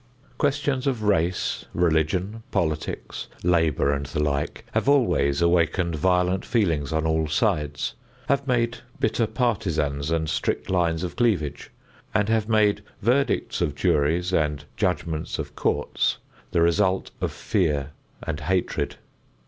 Questions 0.39 0.87
of 0.87 1.03
race, 1.03 1.65
religion, 1.75 2.41
politics, 2.49 3.27
labor 3.43 3.91
and 3.93 4.07
the 4.07 4.19
like 4.23 4.65
have 4.71 4.89
always 4.89 5.43
awakened 5.43 5.95
violent 5.95 6.43
feelings 6.43 6.91
on 6.91 7.05
all 7.05 7.27
sides, 7.27 7.93
have 8.27 8.47
made 8.47 8.79
bitter 8.99 9.27
partisans 9.27 10.09
and 10.09 10.27
strict 10.27 10.71
lines 10.71 11.03
of 11.03 11.15
cleavage, 11.15 11.69
and 12.15 12.29
have 12.29 12.49
made 12.49 12.81
verdicts 13.03 13.61
of 13.61 13.75
juries 13.75 14.33
and 14.33 14.65
judgments 14.75 15.37
of 15.37 15.55
courts 15.55 16.17
the 16.49 16.61
result 16.63 17.11
of 17.21 17.31
fear 17.31 17.91
and 18.23 18.39
hatred. 18.39 18.95